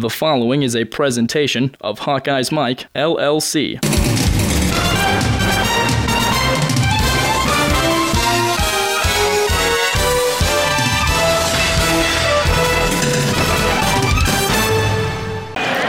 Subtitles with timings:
[0.00, 3.76] The following is a presentation of Hawkeyes Mike, LLC.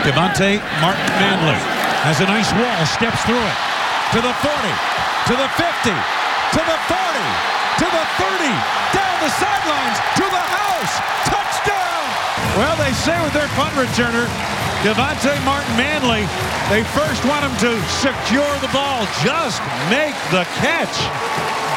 [0.03, 1.55] Kevonte Martin Manley
[2.03, 3.57] has a nice wall, steps through it
[4.11, 4.51] to the 40,
[5.23, 6.99] to the 50, to the 40,
[7.79, 8.51] to the 30,
[8.91, 11.20] down the sidelines, to the house!
[12.57, 14.27] Well, they say with their punt returner,
[14.83, 16.27] Kevonte Martin Manley,
[16.69, 20.95] they first want him to secure the ball, just make the catch.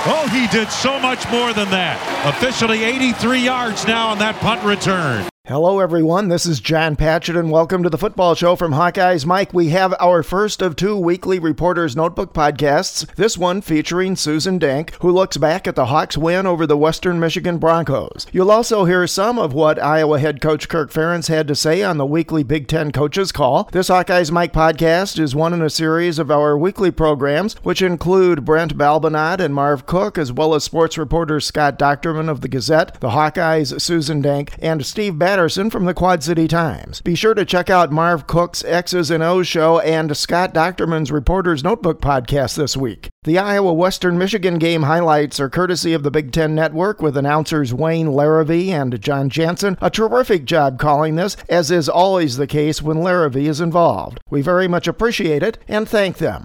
[0.06, 1.96] Oh, he did so much more than that.
[2.26, 5.28] Officially 83 yards now on that punt return.
[5.46, 6.28] Hello, everyone.
[6.28, 9.52] This is John Patchett, and welcome to the football show from Hawkeyes Mike.
[9.52, 14.94] We have our first of two weekly Reporter's Notebook podcasts, this one featuring Susan Dank,
[15.02, 18.26] who looks back at the Hawks' win over the Western Michigan Broncos.
[18.32, 21.98] You'll also hear some of what Iowa head coach Kirk Ferentz had to say on
[21.98, 23.68] the weekly Big Ten Coaches Call.
[23.70, 28.46] This Hawkeyes Mike podcast is one in a series of our weekly programs, which include
[28.46, 32.98] Brent Balbinot and Marv Cook, as well as sports reporters Scott Dochterman of the Gazette,
[33.00, 37.00] the Hawkeyes' Susan Dank, and Steve Batt Patterson from the Quad City Times.
[37.00, 41.64] Be sure to check out Marv Cook's X's and O's show and Scott Dochterman's Reporter's
[41.64, 43.08] Notebook podcast this week.
[43.24, 47.74] The Iowa Western Michigan game highlights are courtesy of the Big Ten Network with announcers
[47.74, 49.76] Wayne Larrivee and Jon Jansen.
[49.80, 54.20] A terrific job calling this, as is always the case when Larrivee is involved.
[54.30, 56.44] We very much appreciate it and thank them.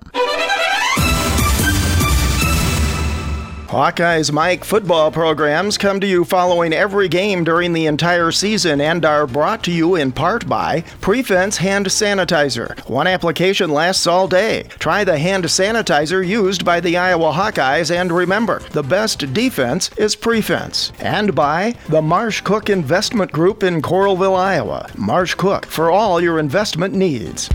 [3.70, 9.06] Hawkeyes Mike football programs come to you following every game during the entire season and
[9.06, 12.80] are brought to you in part by Prefense Hand Sanitizer.
[12.90, 14.64] One application lasts all day.
[14.80, 20.16] Try the hand sanitizer used by the Iowa Hawkeyes and remember, the best defense is
[20.16, 20.92] Prefense.
[21.00, 24.90] And by the Marv Cook Investment Group in Coralville, Iowa.
[24.98, 27.50] Marv Cook for all your investment needs.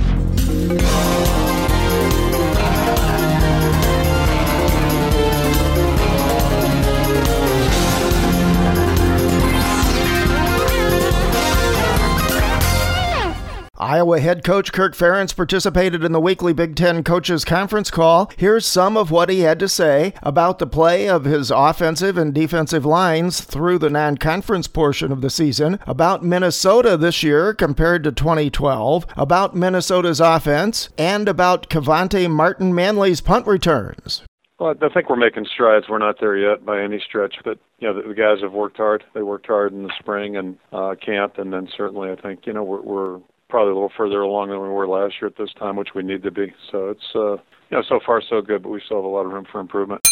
[13.95, 18.29] Iowa head coach Kirk Ferentz participated in the weekly Big Ten coaches conference call.
[18.37, 22.35] Here's some of what he had to say about the play of his offensive and
[22.35, 28.03] defensive lines through the non conference portion of the season, about Minnesota this year compared
[28.03, 34.23] to 2012, about Minnesota's offense, and about Kevonte Martin Manley's punt returns.
[34.59, 35.87] Well, I think we're making strides.
[35.89, 38.79] We're not there yet by any stretch, but you know the, the guys have worked
[38.79, 39.05] hard.
[39.15, 42.53] They worked hard in the spring and uh, camp, and then certainly I think you
[42.53, 45.53] know we're, we're probably a little further along than we were last year at this
[45.59, 46.53] time, which we need to be.
[46.71, 47.33] So it's uh,
[47.71, 49.61] you know so far so good, but we still have a lot of room for
[49.61, 50.03] improvement.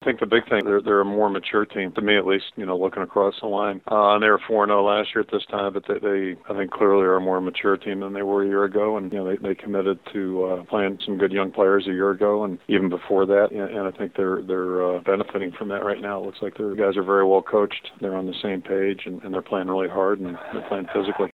[0.00, 2.52] I think the big thing they're they're a more mature team to me at least.
[2.54, 5.30] You know, looking across the line, uh, and they were four zero last year at
[5.32, 8.22] this time, but they, they I think clearly are a more mature team than they
[8.22, 11.32] were a year ago, and you know they they committed to uh, playing some good
[11.32, 14.86] young players a year ago, and even before that, and, and I think they're they're
[14.86, 16.22] uh, benefiting from that right now.
[16.22, 17.90] It looks like their guys are very well coached.
[18.00, 21.32] They're on the same page, and, and they're playing really hard, and they're playing physically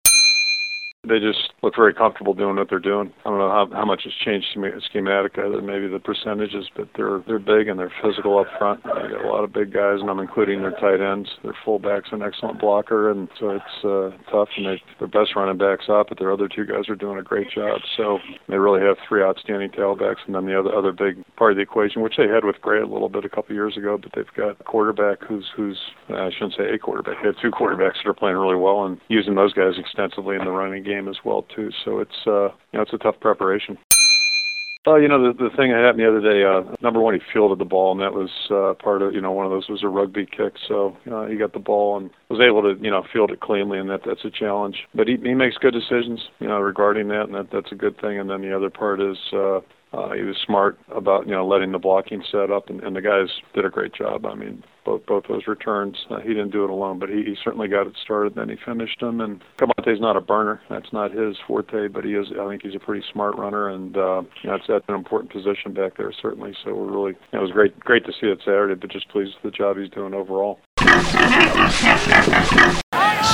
[1.06, 3.12] they just look very comfortable doing what they're doing.
[3.25, 7.38] I don't know how how much has changed schematic, maybe the percentages, but they're they're
[7.38, 8.82] big and they're physical up front.
[8.84, 11.28] They got a lot of big guys, and I'm including their tight ends.
[11.42, 14.48] Their fullback's an excellent blocker, and so it's uh, tough.
[14.56, 17.22] And they their best running backs up, but their other two guys are doing a
[17.22, 17.81] great job.
[17.97, 21.56] So they really have three outstanding tailbacks, and then the other other big part of
[21.56, 24.12] the equation, which they had with Gray a little bit a couple years ago, but
[24.14, 27.22] they've got a quarterback who's who's I shouldn't say a quarterback.
[27.22, 30.44] They have two quarterbacks that are playing really well and using those guys extensively in
[30.44, 31.71] the running game as well too.
[31.84, 33.78] So it's uh, you know it's a tough preparation.
[34.87, 36.44] Oh, you know the the thing that happened the other day.
[36.44, 39.32] Uh, number one, he fielded the ball, and that was uh, part of you know
[39.32, 40.54] one of those was a rugby kick.
[40.66, 43.78] So uh, he got the ball and was able to you know field it cleanly,
[43.78, 44.87] and that that's a challenge.
[44.94, 48.00] But he he makes good decisions, you know, regarding that, and that that's a good
[48.00, 48.19] thing.
[48.19, 49.60] And then the other part is uh,
[49.93, 53.00] uh, he was smart about you know letting the blocking set up, and, and the
[53.00, 54.26] guys did a great job.
[54.26, 57.37] I mean, both both those returns, uh, he didn't do it alone, but he, he
[57.43, 58.34] certainly got it started.
[58.34, 59.21] Then he finished them.
[59.21, 61.88] And Kevonte's not a burner; that's not his forte.
[61.88, 62.26] But he is.
[62.38, 65.32] I think he's a pretty smart runner, and uh, you know, it's at an important
[65.32, 66.55] position back there certainly.
[66.64, 69.52] So we're really it was great great to see it Saturday, but just pleased with
[69.52, 70.61] the job he's doing overall.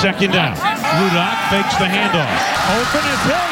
[0.01, 0.55] Second down.
[0.55, 2.29] Rudock fakes the handoff.
[2.71, 3.44] Open Iowa.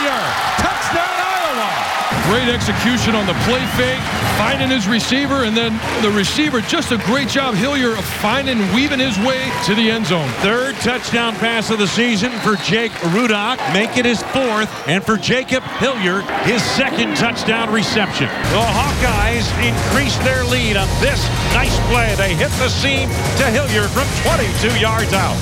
[2.24, 4.00] Great execution on the play fake,
[4.38, 5.72] finding his receiver, and then
[6.02, 10.06] the receiver just a great job, Hillyer, of finding, weaving his way to the end
[10.06, 10.28] zone.
[10.40, 15.16] Third touchdown pass of the season for Jake Rudock, make it his fourth, and for
[15.16, 18.28] Jacob Hillyer, his second touchdown reception.
[18.28, 22.14] The Hawkeyes increase their lead on this nice play.
[22.14, 25.41] They hit the seam to Hillyer from 22 yards out.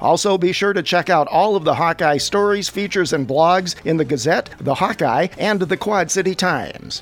[0.00, 3.96] Also, be sure to check out all of the Hawkeye stories, features, and blogs in
[3.96, 7.00] the Gazette, the Hawkeye, and the Quad City Times.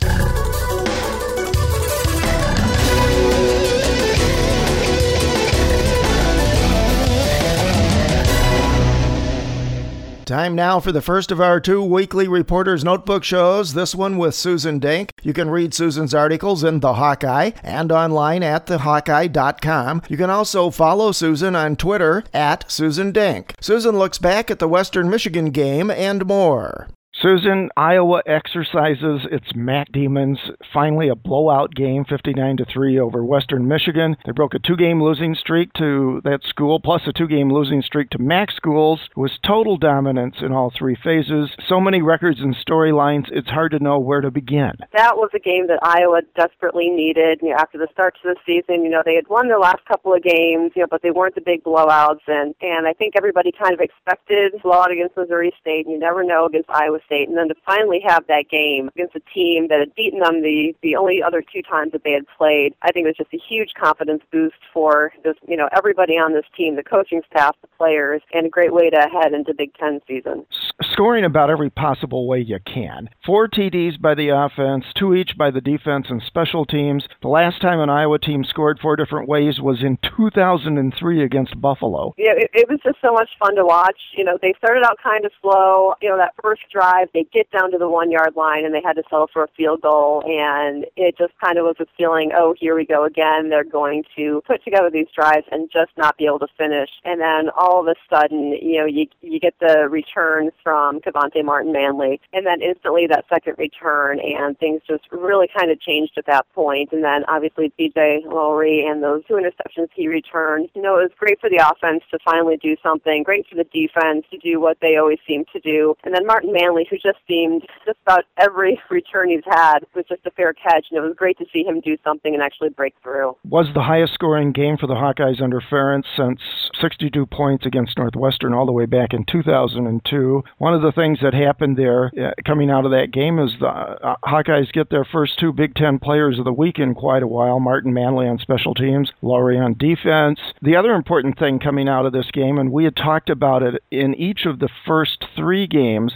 [10.37, 14.35] Time now for the first of our two weekly Reporter's Notebook shows, this one with
[14.35, 15.11] Susan Denk.
[15.23, 20.03] You can read Susan's articles in The Hawkeye and online at thehawkeye.com.
[20.11, 23.55] You can also follow Susan on Twitter at Susan Denk.
[23.62, 26.87] Susan looks back at the Western Michigan game and more.
[27.26, 30.38] Susan, Iowa exercises its MAC Demons.
[30.73, 34.17] Finally, a blowout game, 59 to three over Western Michigan.
[34.25, 38.20] They broke a two-game losing streak to that school, plus a two-game losing streak to
[38.20, 39.00] MAC schools.
[39.11, 41.50] It was total dominance in all three phases.
[41.67, 44.75] So many records and storylines, it's hard to know where to begin.
[44.93, 47.40] That was a game that Iowa desperately needed.
[47.43, 49.84] You know, after the start to the season, you know, they had won their last
[49.87, 52.23] couple of games, you know, but they weren't the big blowouts.
[52.28, 55.88] And and I think everybody kind of expected a blowout against Missouri State.
[55.88, 59.20] You never know against Iowa State, and then to finally have that game against a
[59.32, 62.74] team that had beaten them the the only other two times that they had played,
[62.82, 66.32] I think it was just a huge confidence boost for this, you know, everybody on
[66.32, 69.74] this team, the coaching staff, the players, and a great way to head into Big
[69.74, 70.46] Ten season.
[70.82, 73.08] Scoring about every possible way you can.
[73.24, 77.06] Four TDs by the offense, two each by the defense and special teams.
[77.22, 82.14] The last time an Iowa team scored four different ways was in 2003 against Buffalo.
[82.16, 83.98] Yeah, it, it was just so much fun to watch.
[84.16, 85.94] You know, they started out kind of slow.
[86.00, 87.08] You know, that first drive drive.
[87.12, 89.48] They get down to the one yard line and they had to settle for a
[89.56, 90.22] field goal.
[90.26, 93.48] And it just kind of was a feeling, oh, here we go again.
[93.48, 96.90] They're going to put together these drives and just not be able to finish.
[97.04, 101.44] And then all of a sudden, you know, you you get the return from Kevonte
[101.44, 106.12] Martin Manley, and then instantly that second return, and things just really kind of changed
[106.16, 106.92] at that point.
[106.92, 110.69] And then obviously BJ Lowery and those two interceptions he returned.
[110.75, 113.22] You know, it was great for the offense to finally do something.
[113.22, 115.94] Great for the defense to do what they always seem to do.
[116.04, 120.27] And then Martin Manley, who just seemed just about every return he's had was just
[120.27, 122.94] a fair catch, and it was great to see him do something and actually break
[123.03, 123.37] through.
[123.44, 126.41] Was the highest scoring game for the Hawkeyes under Ferentz since
[126.81, 130.43] 62 points against Northwestern all the way back in 2002.
[130.59, 133.67] One of the things that happened there uh, coming out of that game is the
[133.67, 137.27] uh, Hawkeyes get their first two Big Ten players of the week in quite a
[137.27, 140.41] while Martin Manley on special teams, Lowery on defense.
[140.62, 143.83] The other important thing coming out of this game, and we had talked about it
[143.91, 146.12] in each of the first three games,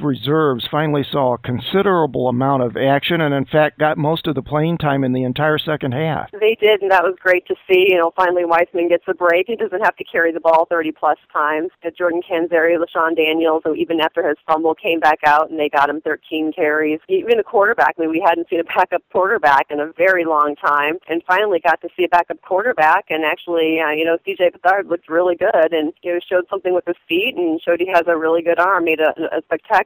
[0.00, 4.42] Reserves finally saw a considerable amount of action and, in fact, got most of the
[4.42, 6.30] playing time in the entire second half.
[6.32, 7.86] They did, and that was great to see.
[7.88, 9.46] You know, finally Weisman gets a break.
[9.48, 11.70] He doesn't have to carry the ball 30 plus times.
[11.96, 15.90] Jordan Canzeri, LeShun Daniels, who even after his fumble came back out and they got
[15.90, 17.00] him 13 carries.
[17.08, 20.54] Even a quarterback, I mean, we hadn't seen a backup quarterback in a very long
[20.56, 23.06] time, and finally got to see a backup quarterback.
[23.10, 26.74] And actually, uh, you know, CJ Beathard looked really good and you know showed something
[26.74, 28.84] with his feet and showed he has a really good arm.
[28.84, 29.77] Made a, a spectacular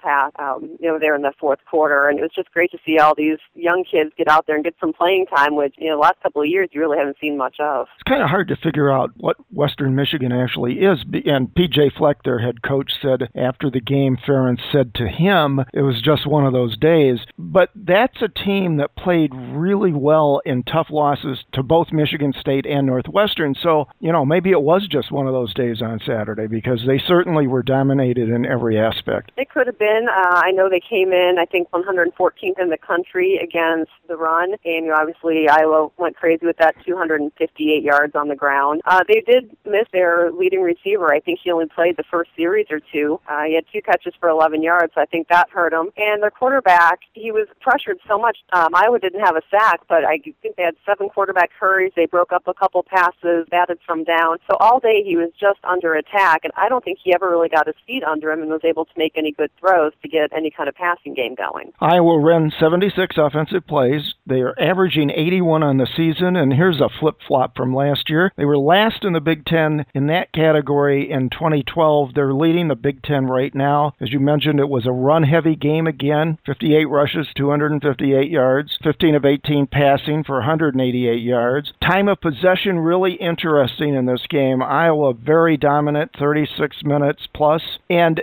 [0.00, 2.78] pass, um, you know, there in the fourth quarter, and it was just great to
[2.84, 5.88] see all these young kids get out there and get some playing time, which you
[5.88, 7.86] know, the last couple of years you really haven't seen much of.
[7.94, 12.22] It's kind of hard to figure out what Western Michigan actually is, and PJ Fleck,
[12.22, 16.46] their head coach, said after the game, Ferentz said to him it was just one
[16.46, 17.20] of those days.
[17.38, 22.66] But that's a team that played really well in tough losses to both Michigan State
[22.66, 23.54] and Northwestern.
[23.54, 26.98] So you know, maybe it was just one of those days on Saturday because they
[26.98, 29.23] certainly were dominated in every aspect.
[29.36, 30.06] It could have been.
[30.08, 34.52] Uh, I know they came in, I think, 114th in the country against the run,
[34.64, 38.82] and you know, obviously Iowa went crazy with that 258 yards on the ground.
[38.84, 41.12] Uh, they did miss their leading receiver.
[41.12, 43.20] I think he only played the first series or two.
[43.28, 45.90] Uh, he had two catches for 11 yards, so I think that hurt him.
[45.96, 48.38] And their quarterback, he was pressured so much.
[48.52, 51.92] Um, Iowa didn't have a sack, but I think they had seven quarterback hurries.
[51.96, 54.38] They broke up a couple passes, batted from down.
[54.48, 57.48] So all day he was just under attack, and I don't think he ever really
[57.48, 60.08] got his feet under him and was able to make make any good throws to
[60.08, 61.72] get any kind of passing game going.
[61.80, 64.14] Iowa ran 76 offensive plays.
[64.26, 68.32] They are averaging 81 on the season, and here's a flip flop from last year.
[68.36, 72.14] They were last in the Big Ten in that category in 2012.
[72.14, 73.94] They're leading the Big Ten right now.
[74.00, 79.14] As you mentioned, it was a run heavy game again 58 rushes, 258 yards, 15
[79.14, 81.72] of 18 passing for 188 yards.
[81.80, 84.62] Time of possession really interesting in this game.
[84.62, 87.62] Iowa very dominant, 36 minutes plus.
[87.88, 88.22] And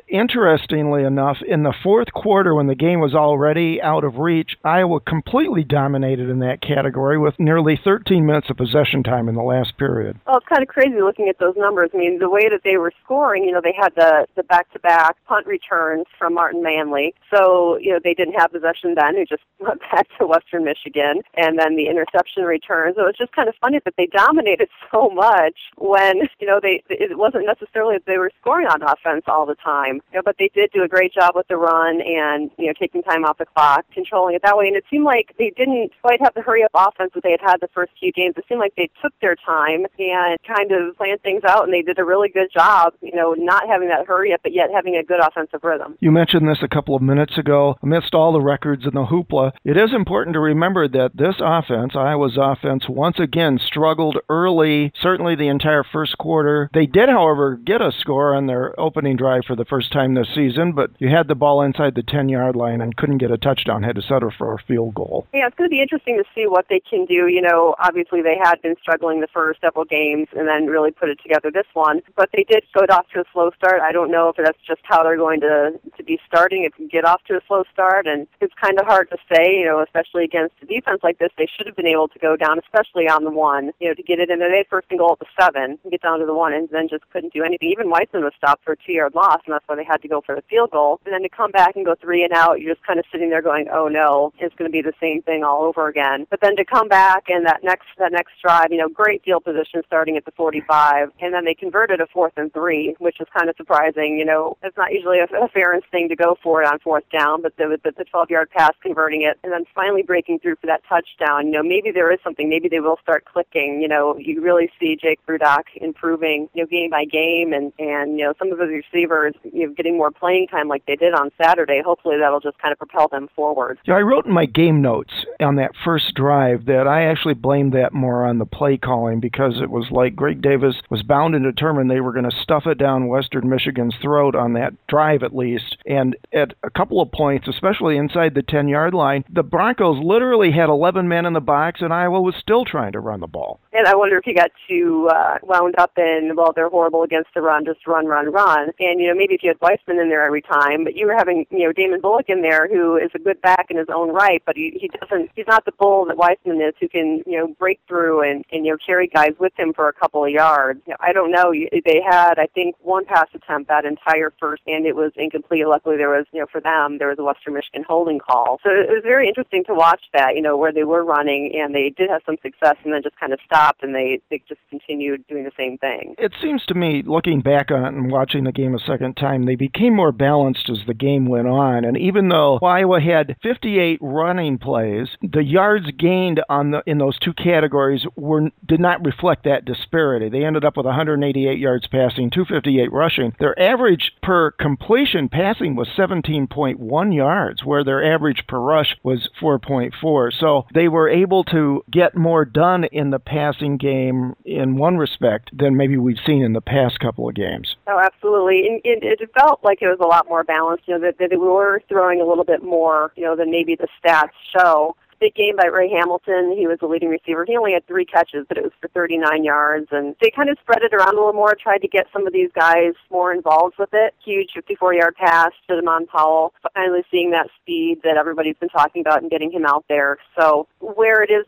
[0.81, 4.99] interestingly enough, in the fourth quarter, when the game was already out of reach, Iowa
[4.99, 9.77] completely dominated in that category with nearly 13 minutes of possession time in the last
[9.77, 10.19] period.
[10.25, 11.91] Well, it's kind of crazy looking at those numbers.
[11.93, 15.17] I mean, the way that they were scoring, you know, they had the the back-to-back
[15.25, 17.13] punt returns from Martin Manley.
[17.33, 21.21] So, you know, they didn't have possession then, who just went back to Western Michigan,
[21.35, 22.95] and then the interception returns.
[22.95, 26.83] So it's just kind of funny that they dominated so much when, you know, they
[26.89, 30.01] it wasn't necessarily that they were scoring on offense all the time.
[30.11, 32.73] You know, but they did do a great job with the run and, you know,
[32.77, 34.67] taking time off the clock, controlling it that way.
[34.67, 37.41] And it seemed like they didn't quite have the hurry up offense that they had
[37.41, 38.35] had the first few games.
[38.37, 41.81] It seemed like they took their time and kind of planned things out and they
[41.81, 44.95] did a really good job, you know, not having that hurry up but yet having
[44.95, 45.97] a good offensive rhythm.
[45.99, 47.75] You mentioned this a couple of minutes ago.
[47.81, 51.95] Amidst all the records and the hoopla, it is important to remember that this offense,
[51.95, 56.69] Iowa's offense, once again struggled early, certainly the entire first quarter.
[56.73, 60.27] They did, however, get a score on their opening drive for the first time this
[60.33, 63.37] season, but you had the ball inside the 10 yard line and couldn't get a
[63.37, 65.27] touchdown, had to settle for a field goal.
[65.33, 67.27] Yeah, it's going to be interesting to see what they can do.
[67.27, 71.09] You know, obviously they had been struggling the first several games and then really put
[71.09, 73.81] it together this one, but they did go off to a slow start.
[73.81, 76.87] I don't know if that's just how they're going to, to be starting, if you
[76.87, 79.81] get off to a slow start, and it's kind of hard to say, you know,
[79.81, 81.29] especially against a defense like this.
[81.37, 84.03] They should have been able to go down, especially on the one, you know, to
[84.03, 84.39] get it in.
[84.39, 87.09] They first and goal at the seven, get down to the one, and then just
[87.11, 87.69] couldn't do anything.
[87.69, 90.21] Even Weisman was stopped for a two-yard loss, and that's why they had to go
[90.21, 90.99] for the field goal.
[91.05, 93.29] And then to come back and go three and out, you're just kind of sitting
[93.29, 96.27] there going, oh no, it's going to be the same thing all over again.
[96.29, 99.43] But then to come back and that next that next drive, you know, great field
[99.43, 103.27] position starting at the 45, and then they converted a fourth and three, which is
[103.35, 104.17] kind of surprising.
[104.17, 107.03] You know, it's not usually a, a fairness thing to go for it on fourth
[107.11, 110.67] down, but the, the, the 12-yard pass converting it, and then finally breaking through for
[110.67, 111.47] that touchdown.
[111.47, 112.49] You know, maybe there is something.
[112.49, 113.81] Maybe they will start clicking.
[113.81, 118.17] You know, you really see Jake Rudock improving, you know, game by game, and and
[118.17, 121.13] you know some of the receivers, you know, getting more playing time like they did
[121.13, 121.81] on Saturday.
[121.83, 123.79] Hopefully, that'll just kind of propel them forward.
[123.85, 127.73] Yeah, I wrote in my game notes on that first drive that I actually blamed
[127.73, 131.43] that more on the play calling because it was like Greg Davis was bound and
[131.43, 135.35] determined they were going to stuff it down Western Michigan's throat on that drive at
[135.35, 135.77] least.
[135.85, 140.51] And at a couple of points, especially inside the 10 yard line, the Broncos literally
[140.51, 143.59] had 11 men in the box and Iowa was still trying to run the ball.
[143.73, 147.29] And I wonder if he got too uh, wound up in, well, they're horrible against
[147.33, 148.71] the run, just run, run, run.
[148.79, 151.15] And, you know, maybe if you had Weisman in there every time, but you were
[151.15, 154.09] having, you know, Damon Bullock in there who is a good back in his own
[154.09, 157.37] right, but he, he doesn't, he's not the bull that Weisman is who can, you
[157.37, 160.31] know, break through and, and, you know, carry guys with him for a couple of
[160.31, 160.81] yards.
[160.85, 161.53] You know, I don't know.
[161.53, 165.65] They had, I think, one pass attempt that entire first, and it was incomplete.
[165.67, 168.59] Luckily, there was, you know, for them, there was a Western Michigan holding call.
[168.63, 171.73] So it was very interesting to watch that, you know, where they were running and
[171.73, 174.61] they did have some success and then just kind of stopped and they, they just
[174.69, 176.15] continued doing the same thing.
[176.17, 179.45] It seems to me, looking back on it and watching the game a second time,
[179.45, 181.85] they became more balanced as the game went on.
[181.85, 187.17] And even though Iowa had 58 running plays, the yards gained on the in those
[187.19, 190.29] two categories were did not reflect that disparity.
[190.29, 193.33] They ended up with 188 yards passing, 258 rushing.
[193.39, 200.31] Their average per completion passing was 17.1 yards, where their average per rush was 4.4.
[200.39, 205.49] So they were able to get more done in the passing game in one respect
[205.57, 207.75] than maybe we've seen in the past couple of games.
[207.87, 208.67] Oh, absolutely.
[208.67, 210.87] And it felt like it was a lot more balanced.
[210.87, 213.75] You know, that, that they were throwing a little bit more, you know, than maybe
[213.75, 216.55] the stats show big game by Ray Hamilton.
[216.57, 217.45] He was the leading receiver.
[217.47, 219.87] He only had three catches, but it was for 39 yards.
[219.91, 222.33] And they kind of spread it around a little more, tried to get some of
[222.33, 224.15] these guys more involved with it.
[224.25, 229.21] Huge 54-yard pass to Damond Powell, finally seeing that speed that everybody's been talking about
[229.21, 230.17] and getting him out there.
[230.35, 231.45] So where it is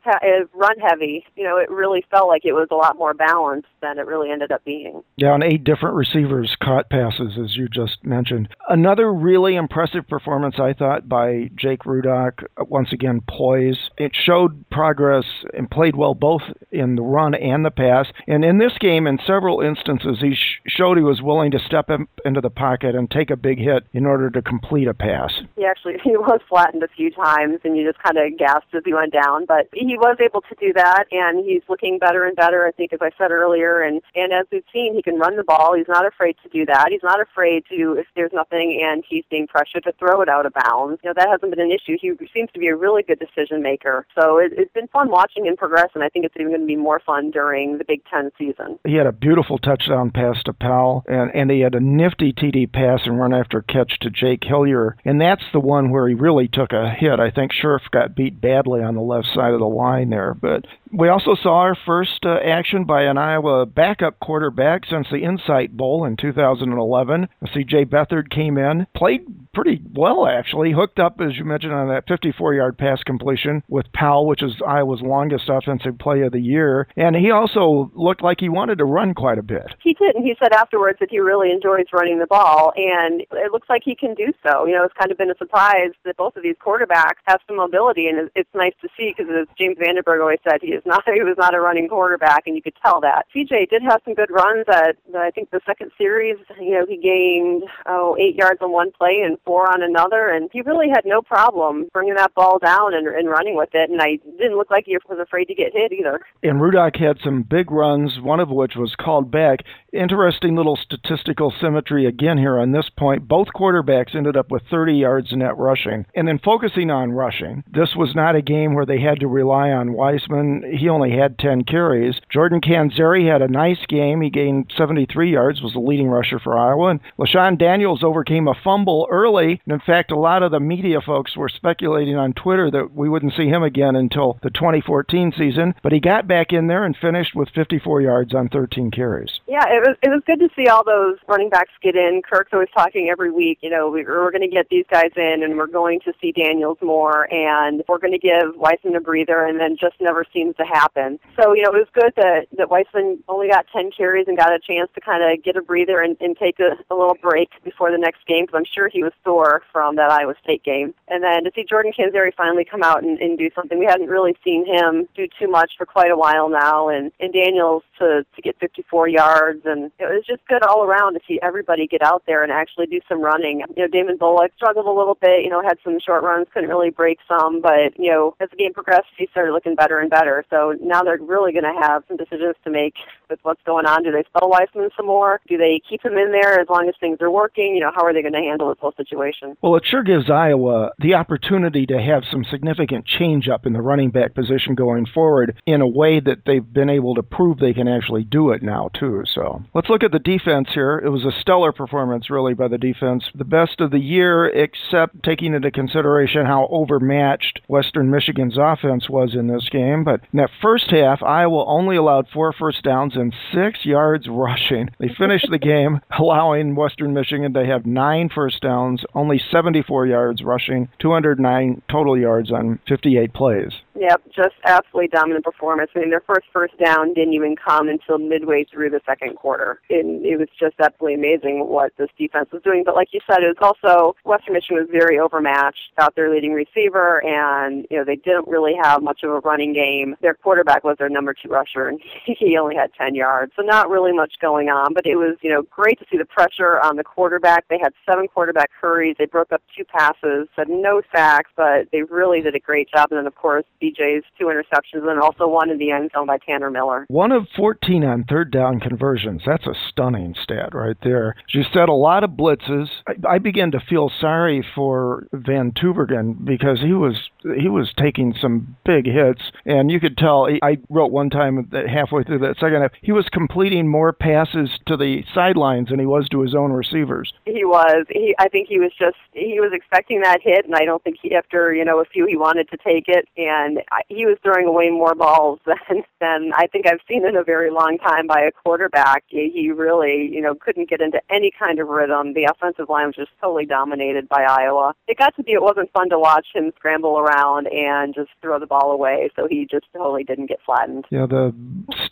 [0.54, 3.98] run heavy, you know, it really felt like it was a lot more balanced than
[3.98, 5.02] it really ended up being.
[5.18, 8.50] Yeah, and eight different receivers caught passes, as you just mentioned.
[8.70, 12.46] Another really impressive performance, I thought, by Jake Rudock.
[12.70, 13.90] Once again, poised carries.
[13.98, 16.42] It showed progress and played well both
[16.72, 18.08] in the run and the pass.
[18.28, 21.90] And in this game, in several instances, he sh- showed he was willing to step
[22.26, 25.32] into the pocket and take a big hit in order to complete a pass.
[25.56, 28.84] He actually he was flattened a few times, and you just kind of gasped as
[28.86, 29.46] he went down.
[29.46, 32.66] But he was able to do that, and he's looking better and better.
[32.66, 35.44] I think, as I said earlier, and and as we've seen, he can run the
[35.44, 35.76] ball.
[35.76, 36.88] He's not afraid to do that.
[36.90, 40.46] He's not afraid to if there's nothing and he's being pressured to throw it out
[40.46, 41.00] of bounds.
[41.04, 41.98] You know that hasn't been an issue.
[42.00, 44.06] He seems to be a really good decision maker.
[44.16, 46.68] So it, it's been fun watching him progress, and I think it's even going to
[46.68, 48.80] be more fun during the Big Ten season.
[48.86, 52.72] He had a beautiful touchdown pass to Powell, and and he had a nifty TD
[52.72, 56.48] pass and run after catch to Jake Hillyer, and that's the one where he really
[56.48, 57.20] took a hit.
[57.20, 60.66] I think Scherff got beat badly on the left side of the line there, but
[60.94, 65.76] we also saw our first uh, action by an Iowa backup quarterback since the Insight
[65.76, 67.28] Bowl in 2011.
[67.54, 67.86] C.J.
[67.86, 72.78] Beathard came in, played pretty well actually, hooked up as you mentioned on that 54-yard
[72.78, 77.32] pass completion with Powell, which is Iowa's longest offensive play of the year, and he
[77.32, 79.76] also looked like he wanted to run quite a bit.
[79.82, 83.52] He did, and he said afterwards that he really enjoys running the ball, and it
[83.52, 84.66] looks like he can do so.
[84.66, 87.58] You know, it's kind of been a surprise that both of these quarterbacks have some
[87.58, 91.04] mobility, and it's nice to see because as James Vandenberg always said, he is not
[91.14, 93.26] he was not a running quarterback, and you could tell that.
[93.36, 96.38] CJ did have some good runs at I think the second series.
[96.60, 100.50] You know, he gained oh eight yards on one play and four on another, and
[100.52, 103.90] he really had no problem bringing that ball down and, and running with it.
[103.90, 106.22] And I didn't look like he was afraid to get hit either.
[106.42, 109.64] And Rudock had some big runs, one of which was called back.
[109.92, 113.28] Interesting little statistical symmetry again here on this point.
[113.28, 116.06] Both quarterbacks ended up with 30 yards net rushing.
[116.16, 119.70] And then focusing on rushing, this was not a game where they had to rely
[119.72, 122.20] on Weisman he only had 10 carries.
[122.30, 124.22] Jordan Canzeri had a nice game.
[124.22, 126.90] He gained 73 yards, was the leading rusher for Iowa.
[126.90, 129.62] And LeShun Daniels overcame a fumble early.
[129.66, 133.10] And in fact, a lot of the media folks were speculating on Twitter that we
[133.10, 135.76] wouldn't see him again until the 2014 season.
[135.84, 139.40] But he got back in there and finished with 54 yards on 13 carries.
[139.48, 142.22] Yeah, it was it was good to see all those running backs get in.
[142.28, 143.60] Kirk's always talking every week.
[143.62, 146.32] You know, we, we're going to get these guys in, and we're going to see
[146.32, 150.56] Daniels more, and we're going to give Weisman a breather, and then just never seems
[150.58, 151.20] to to happen.
[151.40, 154.54] So, you know, it was good that, that Weisman only got 10 carries and got
[154.54, 157.50] a chance to kind of get a breather and, and take a, a little break
[157.64, 160.94] before the next game because I'm sure he was sore from that Iowa State game.
[161.08, 164.08] And then to see Jordan Canzeri finally come out and, and do something, we hadn't
[164.08, 166.90] really seen him do too much for quite a while now.
[166.90, 169.62] And, and Daniels to, to get 54 yards.
[169.66, 172.88] And it was just good all around to see everybody get out there and actually
[172.88, 173.62] do some running.
[173.76, 176.70] You know, Damon Bullock struggled a little bit, you know, had some short runs, couldn't
[176.70, 177.62] really break some.
[177.62, 180.43] But, you know, as the game progressed, he started looking better and better.
[180.50, 182.96] So now they're really going to have some decisions to make
[183.30, 184.04] with what's going on.
[184.04, 185.40] Do they spell Weisman some more?
[185.48, 187.76] Do they keep him in there as long as things are working?
[187.76, 189.58] You know, how are they going to handle this whole situation?
[189.62, 193.82] Well, it sure gives Iowa the opportunity to have some significant change up in the
[193.82, 197.74] running back position going forward in a way that they've been able to prove they
[197.74, 199.24] can actually do it now, too.
[199.26, 201.02] So let's look at the defense here.
[201.04, 203.26] It was a stellar performance, really, by the defense.
[203.36, 209.36] The best of the year, except taking into consideration how overmatched Western Michigan's offense was
[209.36, 210.04] in this game.
[210.04, 214.90] But in that first half, Iowa only allowed four first downs and six yards rushing.
[215.00, 220.44] They finished the game allowing Western Michigan to have nine first downs, only 74 yards
[220.44, 223.72] rushing, 209 total yards on 58 plays.
[223.96, 225.92] Yep, just absolutely dominant performance.
[225.96, 229.80] I mean, their first first down didn't even come until midway through the second quarter.
[229.90, 232.84] And it was just absolutely amazing what this defense was doing.
[232.84, 236.54] But like you said, it was also Western Michigan was very overmatched without their leading
[236.54, 240.16] receiver, and you know they didn't really have much of a running game.
[240.24, 243.90] Their quarterback was their number two rusher, and he only had 10 yards, so not
[243.90, 244.96] really much going on.
[244.96, 247.68] But it was you know great to see the pressure on the quarterback.
[247.70, 249.16] They had seven quarterback hurries.
[249.20, 253.10] They broke up two passes, had no sacks, but they really did a great job.
[253.12, 256.38] And then of course BJ's two interceptions and also one in the end zone by
[256.40, 257.06] Tanner Miller.
[257.10, 259.44] One of 14 on third down conversions.
[259.46, 261.36] That's a stunning stat right there.
[261.50, 262.88] You said, a lot of blitzes.
[263.08, 268.34] I, I began to feel sorry for Van Tubbergen because he was he was taking
[268.40, 270.48] some big hits, and you could tell.
[270.62, 274.70] I wrote one time that halfway through that second half, he was completing more passes
[274.86, 277.34] to the sidelines than he was to his own receivers.
[277.46, 278.06] He was.
[278.10, 278.36] He.
[278.40, 281.36] I think he was just he was expecting that hit, and I don't think he
[281.36, 284.68] after you know a few he wanted to take it, and and he was throwing
[284.68, 288.42] away more balls than than I think I've seen in a very long time by
[288.42, 288.94] a quarterback.
[288.94, 292.34] back, he really, you know, couldn't get into any kind of rhythm.
[292.34, 294.94] The offensive line was just totally dominated by Iowa.
[295.08, 298.60] It got to be it wasn't fun to watch him scramble around and just throw
[298.60, 299.30] the ball away.
[299.36, 301.06] So he just totally didn't get flattened.
[301.10, 301.54] Yeah, the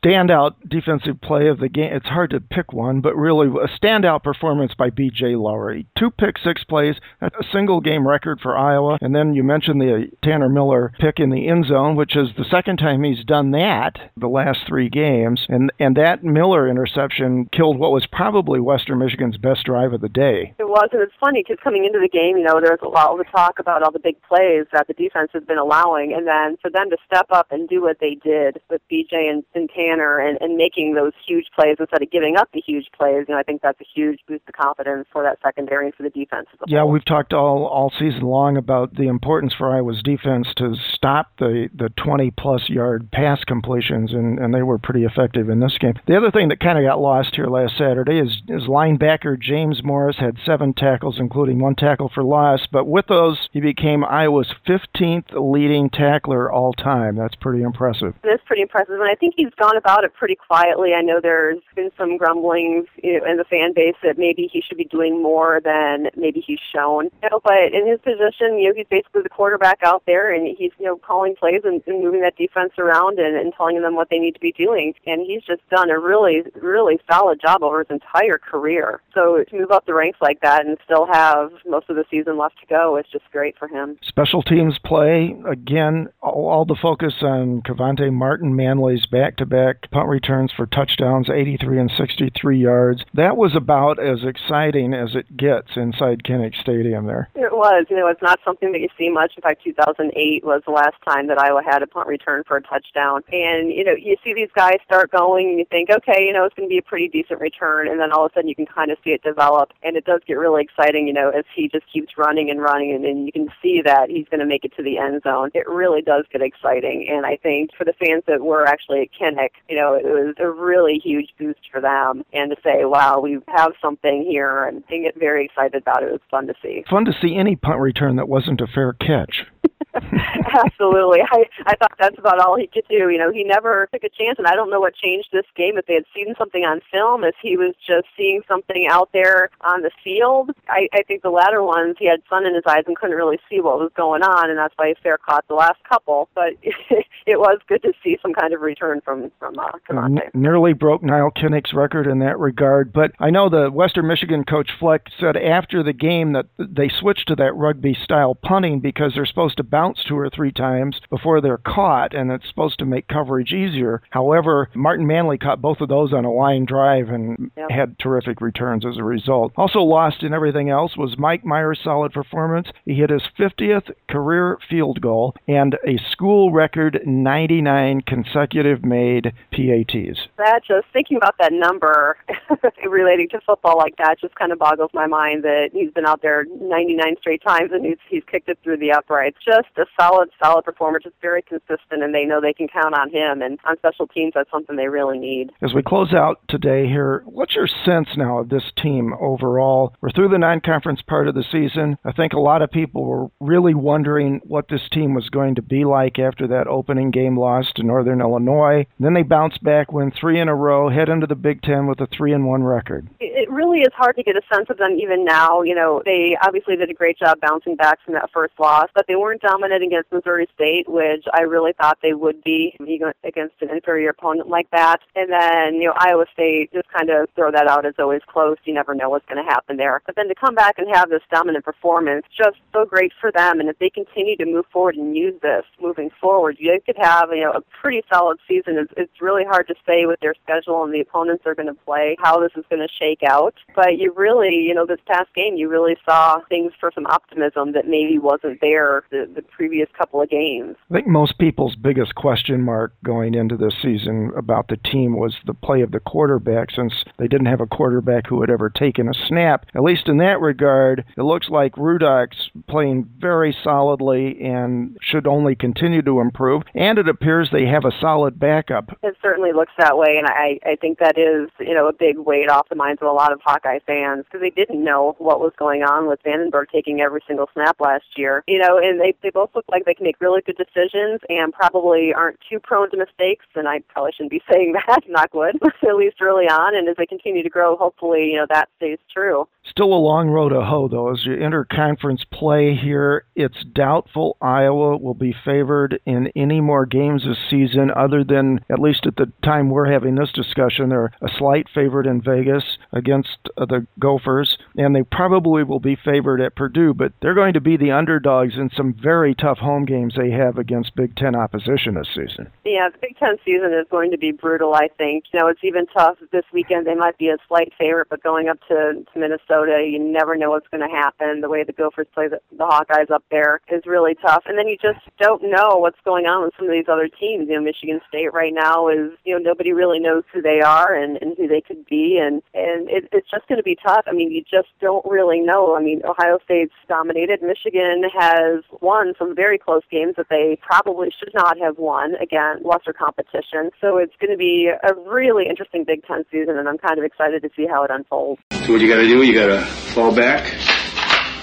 [0.03, 1.93] standout defensive play of the game.
[1.93, 5.35] It's hard to pick one, but really a standout performance by B.J.
[5.35, 5.87] Lowery.
[5.97, 10.09] Two pick six plays, a single game record for Iowa, and then you mentioned the
[10.23, 13.97] Tanner Miller pick in the end zone, which is the second time he's done that
[14.15, 19.37] the last three games, and and that Miller interception killed what was probably Western Michigan's
[19.37, 20.53] best drive of the day.
[20.59, 23.19] It was, and it's funny because coming into the game, you know, there's a lot
[23.19, 26.57] of talk about all the big plays that the defense has been allowing, and then
[26.61, 30.19] for them to step up and do what they did with BJ and, and Tanner
[30.19, 33.39] and, and making those huge plays instead of giving up the huge plays, you know,
[33.39, 36.47] I think that's a huge boost of confidence for that secondary and for the defense.
[36.67, 41.31] yeah, we've talked all all season long about the importance for Iowa's defense to stop
[41.39, 45.77] the the 20 plus yard pass completions, and and they were pretty effective in this
[45.79, 45.93] game.
[46.07, 49.83] The other thing that kind of got lost here last Saturday is is linebacker James
[49.83, 54.53] Morris had seven tackles, including one tackle for loss, but with those he became Iowa's
[54.67, 57.15] 15th leading tackler all time.
[57.15, 58.13] That's pretty impressive.
[58.23, 60.93] It is pretty impressive, and I think he's gone about it pretty quietly.
[60.93, 64.61] I know there's been some grumblings you know, in the fan base that maybe he
[64.61, 67.05] should be doing more than maybe he's shown.
[67.23, 70.47] You know, but in his position, you know, he's basically the quarterback out there, and
[70.57, 73.95] he's you know calling plays and, and moving that defense around and, and telling them
[73.95, 74.93] what they need to be doing.
[75.07, 79.01] And he's just done a really, really solid job over his entire career.
[79.13, 82.37] So to move up the ranks like that and still have most of the season
[82.37, 83.97] left to go is just great for him.
[84.01, 86.09] Special teams play again.
[86.21, 91.91] All, all the focus on Kevonte Martin Manley's back-to-back punt returns for touchdowns, 83 and
[91.91, 93.05] 63 yards.
[93.13, 97.05] That was about as exciting as it gets inside Kinnick Stadium.
[97.05, 97.29] There.
[97.35, 97.85] It was.
[97.89, 99.33] You know, it's not something that you see much.
[99.35, 102.61] In fact, 2008 was the last time that Iowa had a punt return for a
[102.61, 103.23] touchdown.
[103.31, 106.45] And you know, you see these guys start going, and you think, okay, you know,
[106.45, 108.55] it's going to be a pretty decent return, and then all of a sudden you
[108.55, 111.07] can kind of see it develop, and it does get really exciting.
[111.07, 114.09] You know, as he just keeps running and running, and, and you can see that
[114.09, 115.51] he's going to make it to the end zone.
[115.53, 119.09] It really does get exciting, and I think for the fans that were actually at
[119.19, 123.19] Kinnick, you know, it was a really huge boost for them, and to say, wow,
[123.19, 126.09] we have something here, and they get very excited about it.
[126.09, 126.83] It was fun to see.
[126.89, 129.45] Fun to see any punt return that wasn't a fair catch.
[129.93, 131.19] Absolutely.
[131.21, 133.09] I I thought that's about all he could do.
[133.09, 135.77] You know, he never took a chance and I don't know what changed this game
[135.77, 139.49] if they had seen something on film, if he was just seeing something out there
[139.61, 140.51] on the field.
[140.69, 143.39] I, I think the latter ones he had sun in his eyes and couldn't really
[143.49, 146.29] see what was going on and that's why he fair caught the last couple.
[146.33, 150.73] But it was good to see some kind of return from from uh, N- nearly
[150.73, 152.93] broke Nile Kinnick's record in that regard.
[152.93, 157.27] But I know the Western Michigan coach Fleck said after the game that they switched
[157.27, 161.41] to that rugby style punting because they're supposed to bounce two or three times before
[161.41, 164.01] they're caught, and it's supposed to make coverage easier.
[164.11, 167.69] However, Martin Manley caught both of those on a line drive and Yep.
[167.71, 169.51] had terrific returns as a result.
[169.57, 172.69] Also lost in everything else was Mike Meyer's solid performance.
[172.85, 180.27] He hit his 50th career field goal and a school record 99 consecutive made PATs.
[180.37, 182.17] that just thinking about that number
[182.87, 186.21] relating to football like that just kind of boggles my mind that he's been out
[186.21, 189.37] there 99 straight times and he's he's kicked it through the uprights.
[189.43, 193.09] Just a solid, solid performer, just very consistent, and they know they can count on
[193.09, 193.41] him.
[193.41, 195.51] And on special teams, that's something they really need.
[195.61, 199.95] As we close out today here, what's your sense now of this team overall?
[200.01, 201.97] We're through the non-conference part of the season.
[202.05, 205.61] I think a lot of people were really wondering what this team was going to
[205.61, 208.85] be like after that opening game loss to Northern Illinois.
[208.99, 211.99] Then they bounced back, win three in a row, head into the Big Ten with
[211.99, 213.07] a three and one record.
[213.19, 215.63] It it really is hard to get a sense of them even now.
[215.63, 219.05] You know, they obviously did a great job bouncing back from that first loss, but
[219.07, 222.75] they weren't dominant against Missouri State, which I really thought they would be
[223.23, 225.01] against an inferior opponent like that.
[225.15, 228.57] And then, you know, Iowa State just kind of throw that out as always close.
[228.65, 230.01] You never know what's going to happen there.
[230.05, 233.59] But then to come back and have this dominant performance, just so great for them.
[233.59, 237.29] And if they continue to move forward and use this moving forward, you could have,
[237.31, 238.77] you know, a pretty solid season.
[238.77, 241.73] It's, it's really hard to say with their schedule and the opponents they're going to
[241.73, 243.55] play how this is going to shake out.
[243.75, 247.73] But you really, you know, this past game, you really saw things for some optimism
[247.73, 250.75] that maybe wasn't there the, the previous couple of games.
[250.89, 255.35] I think most people's biggest question mark going into this season about the team was
[255.45, 259.07] the play of the quarterback since they didn't have a quarterback who had ever taken
[259.07, 259.65] a snap.
[259.75, 265.55] At least in that regard, it looks like Rudock's playing very solidly and should only
[265.55, 266.63] continue to improve.
[266.73, 268.97] And it appears they have a solid backup.
[269.03, 272.17] It certainly looks that way, and I, I think that is, you know, a big
[272.17, 275.39] weight off the minds of a lot of Hawkeye fans because they didn't know what
[275.39, 278.43] was going on with Vandenberg taking every single snap last year.
[278.47, 281.53] You know, and they they both look like they can make really good decisions and
[281.53, 283.45] probably aren't too prone to mistakes.
[283.55, 286.75] And I probably shouldn't be saying that, not good, at least early on.
[286.75, 289.47] And as they continue to grow, hopefully, you know, that stays true.
[289.63, 293.25] Still a long road to hoe, though, as you enter conference play here.
[293.35, 298.79] It's doubtful Iowa will be favored in any more games this season, other than, at
[298.79, 303.37] least at the time we're having this discussion, they're a slight favorite in Vegas against
[303.57, 307.61] uh, the Gophers, and they probably will be favored at Purdue, but they're going to
[307.61, 311.95] be the underdogs in some very tough home games they have against Big Ten opposition
[311.95, 312.51] this season.
[312.63, 315.25] Yeah, the Big Ten season is going to be brutal, I think.
[315.33, 316.85] You know, it's even tough this weekend.
[316.85, 320.51] They might be a slight favorite, but going up to, to Minnesota, you never know
[320.51, 321.41] what's going to happen.
[321.41, 324.43] The way the Gophers play the, the Hawkeyes up there is really tough.
[324.45, 327.47] And then you just don't know what's going on with some of these other teams.
[327.49, 330.93] You know, Michigan State right now is, you know, nobody really knows who they are
[330.93, 332.19] and, and who they could be.
[332.21, 334.05] And, and it, it's just going to be tough.
[334.07, 335.75] I mean, you just don't really know.
[335.75, 337.41] I mean, Ohio State's dominated.
[337.41, 342.65] Michigan has won some very close games that they probably should not have won against
[342.65, 343.71] lesser competition.
[343.79, 347.05] So it's going to be a really interesting Big Ten season, and I'm kind of
[347.05, 348.41] excited to see how it unfolds.
[348.65, 349.23] So what you got to do?
[349.23, 349.61] You got to
[349.93, 350.45] fall back.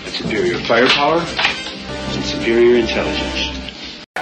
[0.09, 3.68] Superior firepower and superior intelligence.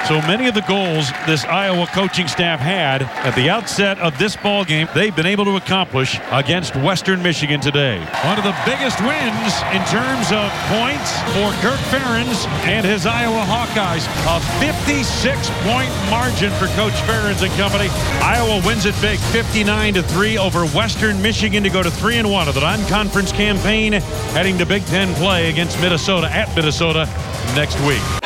[0.06, 4.36] So many of the goals this Iowa coaching staff had at the outset of this
[4.36, 7.98] ball game, they've been able to accomplish against Western Michigan today.
[8.22, 13.42] One of the biggest wins in terms of points for Kirk Ferentz and his Iowa
[13.50, 14.06] Hawkeyes.
[14.30, 17.88] A 56-point margin for Coach Ferentz and company.
[18.22, 22.30] Iowa wins it big, 59 to three over Western Michigan to go to three and
[22.30, 23.94] one of the non-conference campaign,
[24.34, 27.06] heading to Big Ten play against Minnesota at Minnesota
[27.56, 28.25] next week.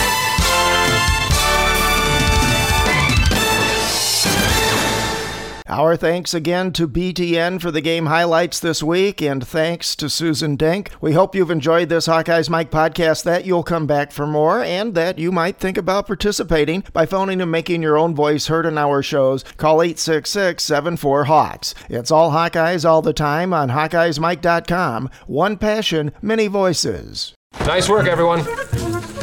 [5.71, 10.57] Our thanks again to BTN for the game highlights this week, and thanks to Susan
[10.57, 10.91] Denk.
[10.99, 14.95] We hope you've enjoyed this Hawkeyes Mike podcast, that you'll come back for more, and
[14.95, 18.77] that you might think about participating by phoning and making your own voice heard in
[18.77, 19.43] our shows.
[19.55, 21.73] Call 866 74 Hawks.
[21.87, 25.09] It's all Hawkeyes all the time on HawkeyesMike.com.
[25.27, 27.33] One passion, many voices.
[27.61, 28.43] Nice work, everyone.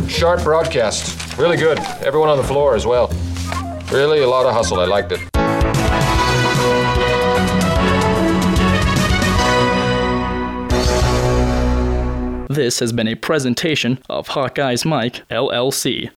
[0.08, 1.36] Sharp broadcast.
[1.36, 1.78] Really good.
[2.00, 3.08] Everyone on the floor as well.
[3.92, 4.80] Really a lot of hustle.
[4.80, 5.47] I liked it.
[12.48, 16.06] This has been a presentation of Hawkeye's Mike, LLC.